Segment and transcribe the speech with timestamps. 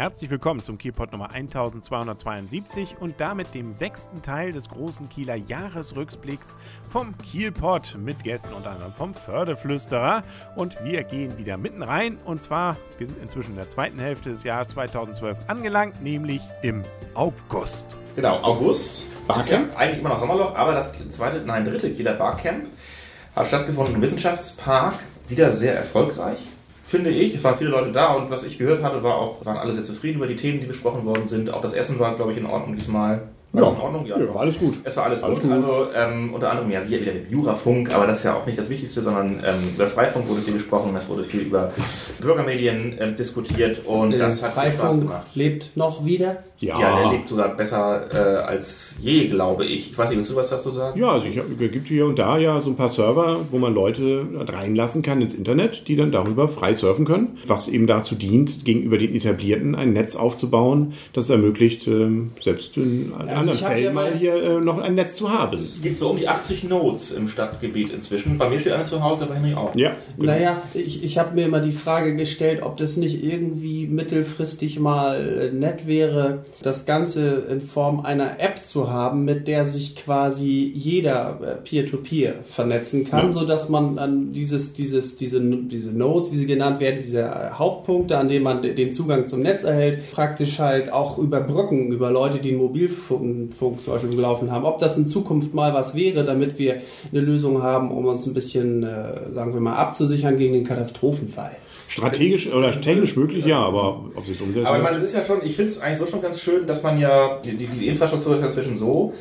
[0.00, 6.56] Herzlich willkommen zum Kielpot Nummer 1272 und damit dem sechsten Teil des großen Kieler Jahresrückblicks
[6.88, 10.24] vom Kielpot mit Gästen unter anderem vom Fördeflüsterer.
[10.56, 14.30] Und wir gehen wieder mitten rein und zwar, wir sind inzwischen in der zweiten Hälfte
[14.30, 17.86] des Jahres 2012 angelangt, nämlich im August.
[18.16, 19.04] Genau, August.
[19.26, 19.70] Barcamp.
[19.74, 22.68] Ja eigentlich immer noch Sommerloch, aber das zweite, nein, dritte Kieler Barcamp
[23.36, 24.94] hat stattgefunden im Wissenschaftspark.
[25.28, 26.40] Wieder sehr erfolgreich
[26.90, 27.34] finde ich.
[27.34, 29.84] Es waren viele Leute da und was ich gehört habe, war auch, waren alle sehr
[29.84, 31.52] zufrieden über die Themen, die besprochen worden sind.
[31.54, 33.28] Auch das Essen war, glaube ich, in Ordnung diesmal.
[33.52, 33.68] War ja.
[33.70, 34.06] in Ordnung?
[34.06, 34.74] Ja, ja, war alles gut.
[34.84, 35.50] Es war alles, alles gut.
[35.50, 35.52] gut.
[35.52, 38.58] Also ähm, unter anderem ja wir wieder mit Jurafunk, aber das ist ja auch nicht
[38.58, 41.72] das Wichtigste, sondern ähm, über Freifunk wurde viel gesprochen, es wurde viel über
[42.20, 45.26] Bürgermedien äh, diskutiert und äh, das hat Freifunk viel Spaß gemacht.
[45.34, 46.44] lebt noch wieder?
[46.60, 46.78] Ja.
[46.78, 49.92] ja, der lebt sogar besser äh, als je, glaube ich.
[49.92, 51.00] Ich weiß nicht, willst du was dazu sagen?
[51.00, 54.26] Ja, also es gibt hier und da ja so ein paar Server, wo man Leute
[54.46, 58.98] reinlassen kann ins Internet, die dann darüber frei surfen können, was eben dazu dient, gegenüber
[58.98, 64.34] den Etablierten ein Netz aufzubauen, das ermöglicht, ähm, selbst in also anderen Fällen mal hier
[64.34, 65.56] äh, noch ein Netz zu haben.
[65.56, 68.38] Es gibt so um die 80 Nodes im Stadtgebiet inzwischen.
[68.38, 69.74] Bei mir steht einer zu Hause, bei Henry auch.
[69.74, 69.96] Ja.
[70.16, 70.32] Genau.
[70.32, 75.50] Naja, ich, ich habe mir immer die Frage gestellt, ob das nicht irgendwie mittelfristig mal
[75.52, 81.38] nett wäre, das Ganze in Form einer App zu haben, mit der sich quasi jeder
[81.42, 83.32] äh, Peer-to-Peer -Peer vernetzen kann, ja.
[83.32, 87.50] so dass man an dieses, dieses, diese, diese Nodes, wie sie genannt werden, diese äh,
[87.52, 92.10] Hauptpunkte, an denen man den Zugang zum Netz erhält, praktisch halt auch über Brücken, über
[92.10, 96.24] Leute, die einen Mobilfunk zum Beispiel gelaufen haben, ob das in Zukunft mal was wäre,
[96.24, 100.54] damit wir eine Lösung haben, um uns ein bisschen, äh, sagen wir mal, abzusichern gegen
[100.54, 101.56] den Katastrophenfall.
[101.88, 104.66] Strategisch oder technisch möglich, ja, aber ob sie es umsetzen.
[104.66, 106.66] Aber ich meine, es ist ja schon, ich finde es eigentlich so schon ganz schön,
[106.66, 109.12] dass man ja, die, die Infrastruktur ist inzwischen so,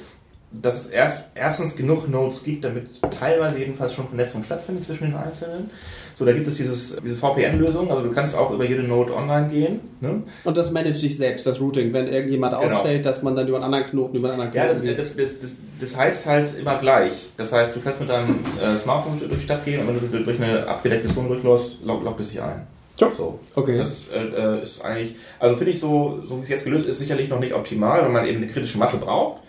[0.51, 5.15] dass es erst, erstens genug Nodes gibt, damit teilweise jedenfalls schon Vernetzung stattfindet zwischen den
[5.15, 5.69] Einzelnen.
[6.15, 9.47] So, da gibt es dieses, diese VPN-Lösung, also du kannst auch über jede Node online
[9.47, 9.79] gehen.
[10.01, 10.23] Ne?
[10.43, 12.65] Und das managt sich selbst, das Routing, wenn irgendjemand genau.
[12.65, 15.39] ausfällt, dass man dann über einen anderen Knoten, über einen anderen Knoten Ja, das, das,
[15.39, 17.29] das, das, heißt halt immer gleich.
[17.37, 20.23] Das heißt, du kannst mit deinem äh, Smartphone durch die Stadt gehen und wenn du
[20.23, 22.67] durch eine abgedeckte Zone durchläufst, loggt es sich ein.
[22.97, 23.39] So.
[23.55, 23.77] Okay.
[23.77, 26.85] Das ist, äh, äh, ist eigentlich, also finde ich so, so wie es jetzt gelöst
[26.85, 29.41] ist, sicherlich noch nicht optimal, weil man eben eine kritische Masse braucht.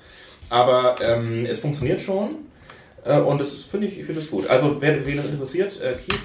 [0.51, 2.31] Aber ähm, es funktioniert schon.
[3.05, 4.47] Äh, und das finde ich, ich finde es gut.
[4.49, 6.17] Also wer wen das interessiert, äh, Kiel.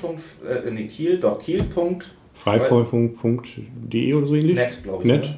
[0.48, 1.64] Äh, nee, Kiel, doch Kiel.
[2.34, 4.56] Freifunk.de oder so ähnlich?
[4.56, 5.08] Net, glaube ich.
[5.08, 5.24] Net.
[5.24, 5.38] Ne?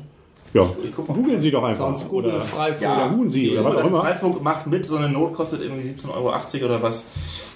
[0.54, 0.70] Ja,
[1.06, 1.86] googeln Sie doch einfach.
[1.86, 2.82] Sonst oder Freifunk.
[2.82, 4.02] Ja, oder Sie oder was auch immer.
[4.02, 7.06] Freifunk macht mit, so eine Not kostet irgendwie 17,80 Euro oder was.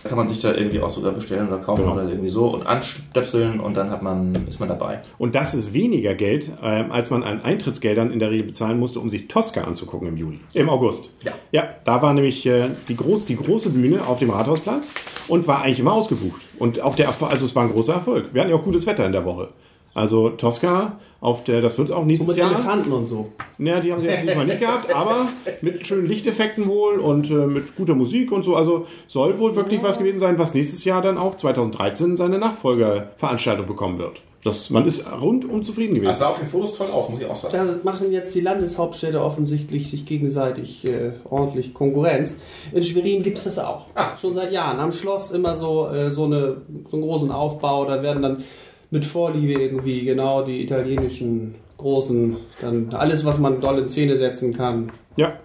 [0.03, 1.93] Da kann man sich da irgendwie auch sogar bestellen oder kaufen genau.
[1.93, 5.01] oder irgendwie so und anstöpseln und dann hat man, ist man dabei.
[5.17, 8.99] Und das ist weniger Geld, äh, als man an Eintrittsgeldern in der Regel bezahlen musste,
[8.99, 10.39] um sich Tosca anzugucken im Juli.
[10.53, 11.11] Im August.
[11.23, 11.33] Ja.
[11.51, 14.91] Ja, da war nämlich äh, die, groß, die große Bühne auf dem Rathausplatz
[15.27, 16.41] und war eigentlich immer ausgebucht.
[16.57, 18.33] Und auch der also es war ein großer Erfolg.
[18.33, 19.49] Wir hatten ja auch gutes Wetter in der Woche.
[19.93, 22.51] Also Tosca auf der, das wird auch nächstes so mit Jahr.
[22.51, 23.29] Elefanten und so.
[23.57, 25.27] Naja, die haben sie jetzt nicht mal nicht gehabt, aber
[25.61, 28.55] mit schönen Lichteffekten wohl und äh, mit guter Musik und so.
[28.55, 29.87] Also soll wohl wirklich ja.
[29.87, 34.21] was gewesen sein, was nächstes Jahr dann auch 2013 seine Nachfolgerveranstaltung bekommen wird.
[34.43, 36.09] Das, man ist rundum zufrieden gewesen.
[36.09, 37.55] Also sah auf den Fotos toll aus, muss ich auch sagen.
[37.55, 42.35] Da machen jetzt die Landeshauptstädte offensichtlich sich gegenseitig äh, ordentlich Konkurrenz.
[42.71, 43.85] In Schwerin gibt es das auch.
[43.93, 44.17] Ah.
[44.19, 44.79] Schon seit Jahren.
[44.79, 47.85] Am Schloss immer so, äh, so, eine, so einen großen Aufbau.
[47.85, 48.43] Da werden dann
[48.91, 54.53] mit Vorliebe irgendwie genau die italienischen großen, dann alles, was man doll in Szene setzen
[54.53, 54.91] kann.
[55.15, 55.39] Ja.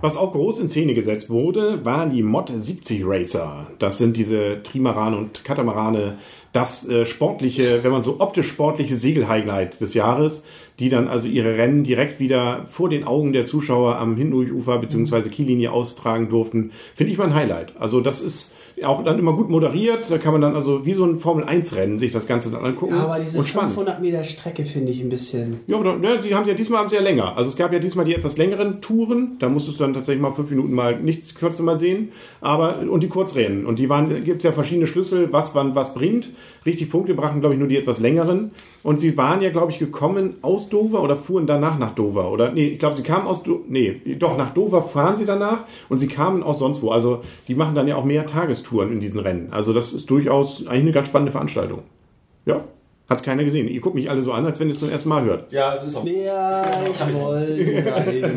[0.00, 3.68] Was auch groß in Szene gesetzt wurde, waren die Mod 70 Racer.
[3.78, 6.18] Das sind diese Trimaran und Katamarane,
[6.52, 10.44] das äh, sportliche, wenn man so optisch sportliche Segelhighlight des Jahres,
[10.78, 15.28] die dann also ihre Rennen direkt wieder vor den Augen der Zuschauer am Hindufufer bzw.
[15.30, 17.76] Kiellinie austragen durften, finde ich mal ein Highlight.
[17.78, 20.10] Also das ist auch dann immer gut moderiert.
[20.10, 22.94] Da kann man dann also wie so ein Formel-1-Rennen sich das Ganze dann angucken.
[22.94, 25.60] Ja, aber diese und 500 Meter Strecke finde ich ein bisschen.
[25.66, 27.36] Ja, aber ja, die haben ja diesmal haben sie ja länger.
[27.36, 29.36] Also es gab ja diesmal die etwas längeren Touren.
[29.38, 32.12] Da musstest du dann tatsächlich mal fünf Minuten mal nichts kürzer mal sehen.
[32.40, 33.66] Aber und die Kurzrennen.
[33.66, 36.28] Und die waren, gibt es ja verschiedene Schlüssel, was wann was bringt.
[36.64, 38.52] Richtig Punkte brachten, glaube ich, nur die etwas längeren.
[38.82, 42.30] Und sie waren ja, glaube ich, gekommen aus Dover oder fuhren danach nach Dover.
[42.30, 45.64] Oder nee, ich glaube, sie kamen aus Do nee, doch nach Dover fahren sie danach
[45.88, 46.90] und sie kamen aus sonst wo.
[46.90, 49.48] Also die machen dann ja auch mehr Tagestouren in diesen Rennen.
[49.52, 51.80] Also das ist durchaus eigentlich eine ganz spannende Veranstaltung.
[52.46, 52.62] Ja.
[53.08, 53.68] Hat es keiner gesehen.
[53.68, 55.52] Ihr guckt mich alle so an, als wenn ihr es zum ersten Mal hört.
[55.52, 56.08] Ja, es ist auch so.
[56.08, 58.30] Ja, ich wollte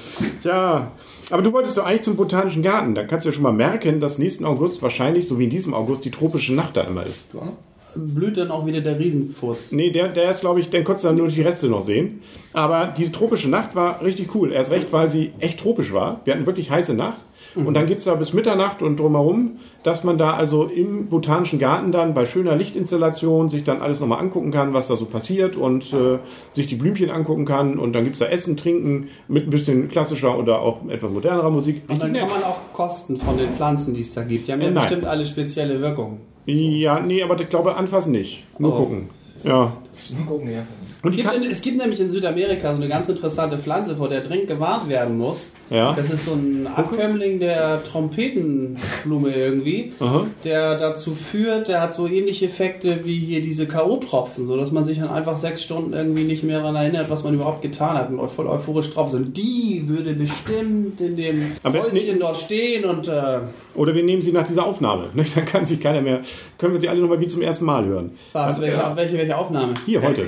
[0.42, 0.92] Tja,
[1.30, 2.94] aber du wolltest doch eigentlich zum Botanischen Garten.
[2.94, 5.74] Da kannst du ja schon mal merken, dass nächsten August wahrscheinlich, so wie in diesem
[5.74, 7.34] August, die tropische Nacht da immer ist.
[7.34, 7.52] Du auch?
[7.96, 9.72] Blüht dann auch wieder der Riesenfurz.
[9.72, 12.20] Nee, der, der ist, glaube ich, den konntest du dann nur die Reste noch sehen.
[12.52, 14.52] Aber die tropische Nacht war richtig cool.
[14.52, 16.20] Erst recht, weil sie echt tropisch war.
[16.24, 17.18] Wir hatten wirklich heiße Nacht.
[17.54, 21.92] Und dann geht's da bis Mitternacht und drumherum, dass man da also im Botanischen Garten
[21.92, 25.92] dann bei schöner Lichtinstallation sich dann alles nochmal angucken kann, was da so passiert und
[25.92, 26.18] äh,
[26.52, 27.78] sich die Blümchen angucken kann.
[27.78, 31.82] Und dann gibt's da Essen, Trinken mit ein bisschen klassischer oder auch etwas modernerer Musik.
[31.88, 34.48] Und dann kann man auch kosten von den Pflanzen, die es da gibt.
[34.48, 34.82] Die haben ja Äh, nein.
[34.84, 36.20] bestimmt alle spezielle Wirkungen.
[36.46, 38.44] Ja, nee, aber ich glaube, anfassen nicht.
[38.58, 38.82] Nur Oh.
[38.82, 39.10] gucken.
[39.44, 39.72] Ja.
[40.16, 40.62] Mal gucken, ja.
[41.04, 44.08] Und Es gibt, in, es gibt nämlich in Südamerika so eine ganz interessante Pflanze, vor
[44.08, 45.50] der dringend gewarnt werden muss.
[45.68, 45.94] Ja.
[45.94, 50.26] Das ist so ein Abkömmling der Trompetenblume irgendwie, Aha.
[50.44, 54.84] der dazu führt, der hat so ähnliche Effekte wie hier diese K.O.-Tropfen, so dass man
[54.84, 58.10] sich dann einfach sechs Stunden irgendwie nicht mehr daran erinnert, was man überhaupt getan hat
[58.10, 59.14] und voll euphorisch drauf ist.
[59.14, 63.38] Und die würde bestimmt in dem Am Häuschen nicht- dort stehen und äh,
[63.74, 65.08] oder wir nehmen sie nach dieser Aufnahme.
[65.14, 65.24] Ne?
[65.34, 66.20] Dann kann sich keiner mehr,
[66.58, 68.12] können wir sie alle nochmal wie zum ersten Mal hören.
[68.32, 68.94] was, welche, ja.
[68.94, 69.74] welche, welche Aufnahme?
[69.86, 70.26] Hier, heute.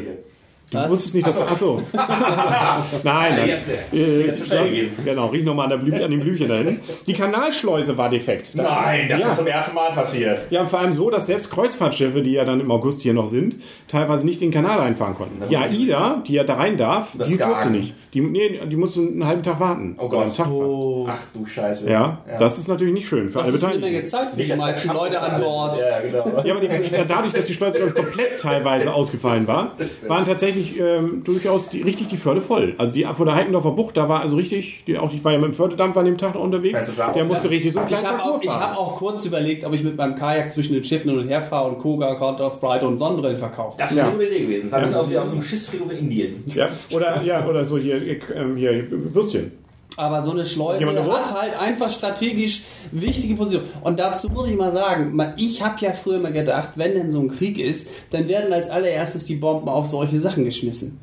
[0.71, 0.91] Du Was?
[0.91, 1.41] wusstest nicht, dass...
[1.41, 1.83] Achso.
[1.93, 2.05] Nein,
[3.05, 3.49] nein.
[3.49, 3.93] Jetzt, jetzt.
[3.93, 4.93] Äh, Jetzt zu schnell gewesen.
[5.05, 6.81] Genau, riech nochmal an, an den Blümchen da hinten.
[7.07, 8.55] Die Kanalschleuse war defekt.
[8.55, 9.31] Nein, das Ja.
[9.33, 10.41] ist zum ersten Mal passiert.
[10.51, 13.27] Ja, und vor allem so, dass selbst Kreuzfahrtschiffe, die ja dann im August hier noch
[13.27, 13.57] sind,
[13.89, 15.45] teilweise nicht den Kanal einfahren konnten.
[15.51, 17.95] Ja, Ida, die ja da rein darf, Das die durfte nicht.
[18.15, 19.97] Die, nee, die musste einen halben Tag warten.
[19.99, 20.37] Oh Oder einen Gott.
[20.37, 20.57] Tag fast.
[20.61, 21.91] Oh, Ach du Scheiße.
[21.91, 23.93] Ja, das ist natürlich nicht schön für das alle ist eine Beteiligten.
[23.97, 25.41] Menge Zeit für die als meisten Leute an.
[25.43, 25.79] Bord.
[25.81, 26.43] Ja, genau.
[26.45, 26.69] Ja, aber die,
[27.09, 29.73] dadurch, dass die Schleuse komplett teilweise ausgefallen war,
[30.07, 32.75] waren tatsächlich ähm, durchaus die, richtig die Förde voll.
[32.79, 35.39] Also die vor der Heikendorfer Bucht, da war also richtig, die, auch ich war ja
[35.39, 38.43] mit dem Fördedampfer an dem Tag unterwegs, Also der musste richtig so Ich habe auch,
[38.43, 41.29] ich hab auch kurz überlegt, ob ich mit meinem Kajak zwischen den Schiffen hin und
[41.29, 43.77] her fahre und Koga, Counter, Sprite und Sonnenbrillen verkaufe.
[43.79, 44.05] Das ist Ja.
[44.05, 44.62] eine gute Idee gewesen.
[44.65, 44.87] Das sah ein Ja.
[44.87, 46.45] bisschen aus wie aus einem Schiffsfriedhof in Indien.
[46.47, 47.97] Ja, oder, ja, oder so hier,
[48.35, 49.53] ähm, hier Würstchen.
[49.96, 53.64] Aber so eine Schleuse eine hat halt einfach strategisch wichtige Position.
[53.82, 57.20] Und dazu muss ich mal sagen, ich habe ja früher mal gedacht, wenn denn so
[57.20, 60.99] ein Krieg ist, dann werden als allererstes die Bomben auf solche Sachen geschmissen.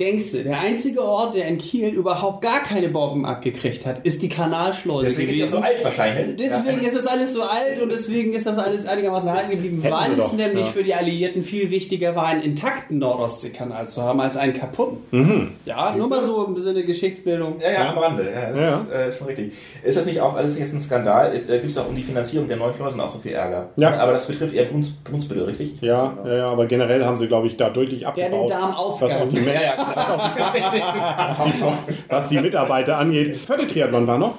[0.00, 4.22] Denkst du, der einzige Ort, der in Kiel überhaupt gar keine Bomben abgekriegt hat, ist
[4.22, 5.52] die Kanalschleuse Deswegen ist gewesen.
[5.52, 6.36] das so alt wahrscheinlich.
[6.36, 9.94] Deswegen ist das alles so alt und deswegen ist das alles einigermaßen erhalten geblieben, Hätten
[9.94, 10.72] weil es nämlich ja.
[10.72, 14.98] für die Alliierten viel wichtiger war, einen intakten Nordostseekanal zu haben, als einen kaputten.
[15.10, 15.48] Mhm.
[15.66, 17.56] Ja, nur mal so im Sinne Geschichtsbildung.
[17.60, 17.90] Ja, ja, Ja.
[17.92, 18.24] am Rande.
[18.32, 19.52] Ja, das Ja, ist äh, schon richtig.
[19.84, 21.34] Ist das nicht auch alles jetzt ein Skandal?
[21.34, 23.68] Ist- Da gibt es auch um die Finanzierung der neuen Schleusen auch so viel Ärger.
[23.76, 23.98] Ja.
[23.98, 25.74] Aber das betrifft eher Bruns, Brunsbüttel, richtig?
[25.82, 28.48] Ja, ja, ja, aber generell haben sie, glaube ich, da deutlich Der abgebaut.
[28.50, 29.30] den Darm ausgegangen.
[29.34, 31.78] Ja, ja, klar.
[32.08, 33.36] was die Mitarbeiter angeht.
[33.38, 34.34] Fördertriathlon war noch.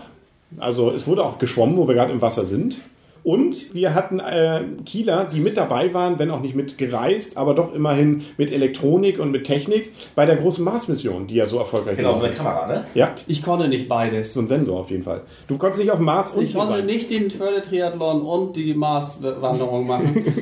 [0.60, 2.78] Also es wurde auch geschwommen, wo wir gerade im Wasser sind.
[3.24, 7.54] Und wir hatten äh, Kieler, die mit dabei waren, wenn auch nicht mit gereist, aber
[7.54, 11.98] doch immerhin mit Elektronik und mit Technik bei der großen Mars-Mission, die ja so erfolgreich
[11.98, 12.44] Genau, so eine gelaufen ist.
[12.44, 12.86] Kamera, ne?
[12.96, 14.34] Ja, Ich konnte nicht beides.
[14.34, 15.22] so ein Sensor auf jeden Fall.
[15.48, 16.86] Du konntest nicht auf dem Mars und Ich konnte sein.
[16.88, 20.26] nicht den Fördertriathlon und die Marswanderung machen.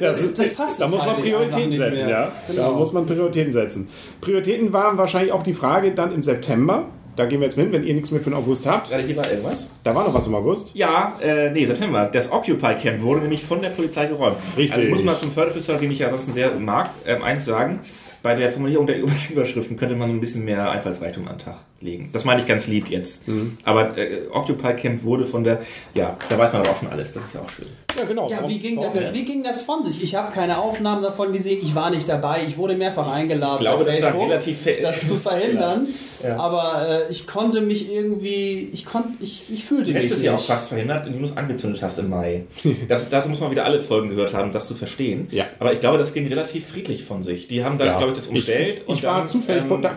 [0.00, 2.08] Das, das passt Da muss man einfach Prioritäten setzen, mehr.
[2.10, 2.32] ja.
[2.48, 2.72] Da Genau.
[2.78, 3.88] muss man Prioritäten setzen.
[4.20, 6.86] Prioritäten waren wahrscheinlich auch die Frage dann im September.
[7.14, 8.88] Da gehen wir jetzt hin, wenn ihr nichts mehr für den August habt.
[8.88, 9.66] Gerade hier war irgendwas.
[9.84, 10.70] Da war noch was im August.
[10.74, 12.08] Ja, äh, nee, September.
[12.10, 14.36] Das Occupy Camp wurde nämlich von der Polizei geräumt.
[14.56, 14.72] Richtig.
[14.72, 17.80] Also ich muss mal zum Förderflüsterer, den ich ja ansonsten sehr mag, ähm, eins sagen.
[18.22, 18.96] Bei der Formulierung der
[19.30, 22.10] Überschriften könnte man ein bisschen mehr Einfallsreichtum an Tag legen.
[22.12, 23.26] Das meine ich ganz lieb jetzt.
[23.28, 23.56] Mhm.
[23.64, 25.60] Aber äh, Occupy Camp wurde von der,
[25.94, 27.12] ja, da weiß man aber auch schon alles.
[27.12, 27.66] Das ist ja auch schön.
[27.96, 28.30] Ja, genau.
[28.30, 30.02] Ja, wie ging, das, wie ging das von sich?
[30.02, 33.60] Ich habe keine Aufnahmen davon gesehen, ich war nicht dabei, ich wurde mehrfach eingeladen, Ich
[33.60, 35.88] glaube, das war relativ das zu verhindern.
[36.22, 36.36] Ja.
[36.36, 40.34] Aber äh, ich konnte mich irgendwie, ich konnte, ich, ich fühlte Du mich hättest ja
[40.34, 42.44] auch fast verhindert, indem du es angezündet hast im Mai.
[42.88, 45.28] Das, dazu muss man wieder alle Folgen gehört haben, um das zu verstehen.
[45.30, 45.44] Ja.
[45.60, 47.48] Aber ich glaube, das ging relativ friedlich von sich.
[47.48, 47.96] Die haben da, Ja.
[47.96, 48.82] glaube ich, das umstellt.
[48.86, 49.94] Ich, ich war dann, zufällig ähm, vor, da,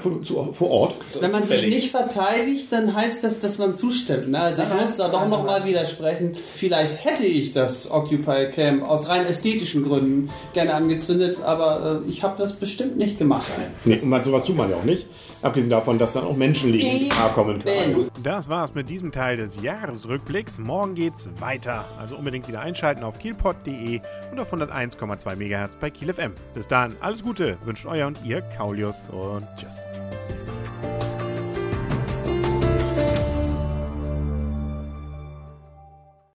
[0.52, 0.96] vor, Ort.
[1.20, 1.62] Wenn man sich.
[1.76, 4.30] Nicht verteidigt, dann heißt das, dass man zustimmt.
[4.30, 4.40] Ne?
[4.40, 4.82] Also ich Aha.
[4.82, 6.36] muss da doch nochmal widersprechen.
[6.36, 12.24] Vielleicht hätte ich das Occupy Camp aus rein ästhetischen Gründen gerne angezündet, aber äh, ich
[12.24, 13.46] habe das bestimmt nicht gemacht.
[13.84, 15.06] Nee, und sowas tut man ja auch nicht.
[15.42, 18.10] Abgesehen davon, dass dann auch Menschenleben in Gefahr kommen können.
[18.24, 20.58] Das war's mit diesem Teil des Jahresrückblicks.
[20.58, 21.86] Morgen geht's weiter.
[22.00, 24.02] Also unbedingt wieder einschalten auf kielpot.de
[24.32, 26.34] und auf 101,2 MHz bei Kiel FM.
[26.56, 29.86] Bis dann, alles Gute, wünscht euer und ihr Kaulius und tschüss.